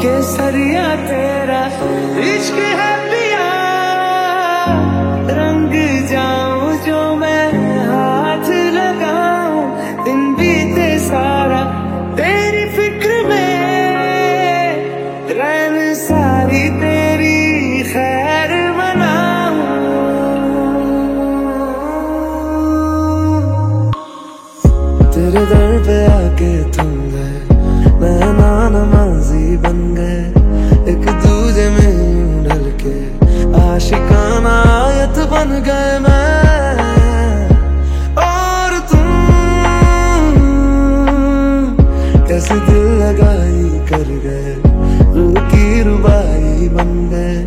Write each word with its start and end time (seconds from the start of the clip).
केसरिया 0.00 0.96
तेरा 0.96 1.66
इश्क 2.18 2.54
है 2.54 2.92
पिया। 3.10 3.48
रंग 5.30 5.72
जाऊँ 6.08 6.72
जो 6.86 7.16
मैं 7.16 7.46
हाथ 7.88 8.48
लगाऊँ, 8.48 9.64
दिन 10.04 10.34
बीते 10.34 10.98
सारा 10.98 11.62
तेरी 12.16 12.64
फ़िक्र 12.70 13.28
में। 13.28 14.76
रैन 15.36 15.94
सारी 15.94 16.68
तेरी 16.70 17.82
खैर 17.82 18.50
मनाऊं। 18.72 19.90
तेरे 25.12 25.46
दर 25.46 25.78
पे 25.86 26.04
आके 26.12 26.59
बन 35.50 35.62
गए 35.62 35.98
मैं। 35.98 37.48
और 38.16 38.78
तुम 38.78 39.06
कैसे 42.26 42.54
दिल 42.54 42.86
लगाई 43.02 43.88
कर 43.88 44.08
गए? 44.24 44.62
रूह 45.14 45.48
की 45.48 45.82
रुबाई 45.82 46.68
बन 46.68 47.08
गए। 47.10 47.46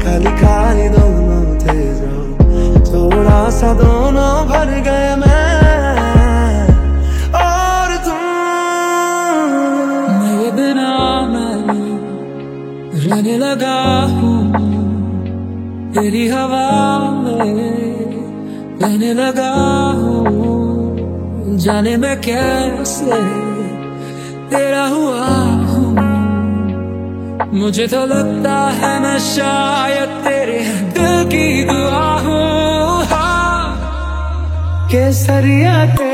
खाली 0.00 0.32
खाली 0.36 0.88
दोनों 0.88 1.58
थे 1.58 1.94
जो। 1.94 2.34
थोड़ा 2.92 3.50
सा 3.50 3.74
दोनों 3.74 4.46
भर 4.46 4.80
गए 4.80 5.16
मैं। 5.16 5.44
रहने 13.06 13.38
लगा। 13.38 13.93
तेरी 15.94 16.28
हवा 16.28 16.66
में 17.10 17.94
रहने 18.82 19.14
लगा 19.14 19.52
हूँ। 19.92 21.58
जाने 21.58 21.96
मैं 21.96 22.20
कैसे 22.20 23.18
तेरा 24.50 24.86
हुआ 24.86 25.26
हूँ। 25.70 25.94
मुझे 27.60 27.86
तो 27.86 28.06
लगता 28.06 28.56
है 28.68 29.02
मैं 29.02 29.18
शायद 29.18 30.08
तेरे 30.08 30.58
दिल 30.94 31.24
की 31.24 31.64
दुआ 31.64 32.06
हूँ। 32.18 33.04
हाँ। 33.04 33.68
केसरिया 34.88 35.94
तेरा 35.94 36.13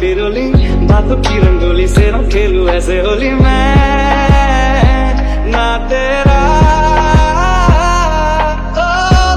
पिरोली 0.00 0.46
बातों 0.86 1.16
की 1.16 1.38
रंगोली 1.38 1.88
से 1.88 2.10
ना 2.10 2.22
खेलू 2.28 2.68
ऐसे 2.68 3.00
होली 3.00 3.30
मैं। 3.30 5.14
ना 5.50 5.66
तेरा, 5.88 6.40
ओ, 8.78 8.86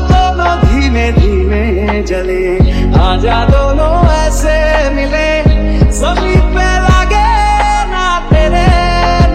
दोनों 0.10 0.54
धीमे 0.64 1.12
धीमे 1.12 2.04
जले। 2.04 2.56
आजा 3.00 3.46
दोनों 3.46 3.96
ऐसे 4.12 4.90
मिले, 4.90 5.30
सभी 5.92 6.36
पे 6.54 6.68
लागे, 6.86 7.30
ना 7.92 8.06
तेरे, 8.30 8.68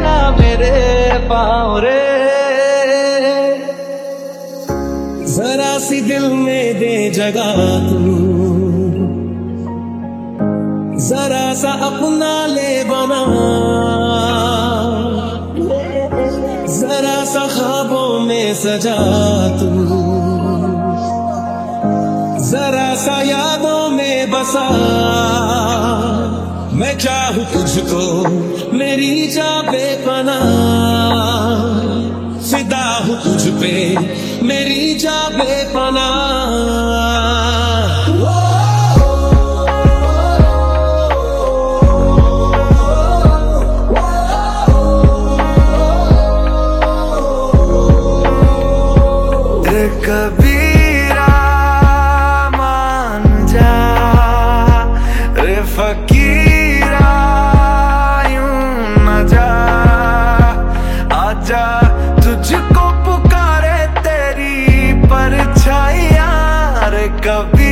ना 0.00 0.36
मेरे 0.40 1.18
पाँव 1.28 1.78
रे 1.78 2.04
जरा 5.26 5.78
सी 5.78 6.00
दिल 6.00 6.22
में 6.22 6.78
दे 6.78 7.10
जगह 7.10 7.54
तू 7.90 8.25
अपना 11.86 12.34
ले 12.46 12.72
बना। 12.84 13.22
जरा 16.76 17.18
सा 17.24 17.46
ख्वाबों 17.46 18.20
में 18.20 18.54
सजा 18.54 18.96
तू। 19.58 19.70
जरा 22.46 22.94
सा 22.94 23.20
यादों 23.22 23.88
में 23.88 24.30
बसा। 24.30 24.66
मैं 26.72 26.94
चाहूँ 26.98 27.44
तुझको 27.52 28.02
मेरी 28.76 29.26
जा 29.26 29.50
बेपना 29.62 30.38
फिदा 32.50 32.86
हूँ 33.04 33.16
तुझ 33.24 33.42
पे 33.60 33.74
मेरी 34.46 34.94
जा 34.94 35.18
बेपना 35.28 36.06
कबीरा 50.06 51.30
मान 52.54 53.24
जा 53.52 53.72
रे 55.38 55.56
जा। 59.32 59.48
आजा 61.16 61.64
तुझको 62.22 62.86
पुकारे 63.06 63.78
तेरी 64.06 64.92
परछाइया 65.10 66.30
रे 66.94 67.06
कबीरा 67.26 67.65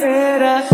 तेरा 0.00 0.54
इश्क 0.58 0.72
है 0.72 0.73